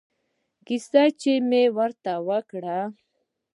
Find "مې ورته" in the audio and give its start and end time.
1.49-2.13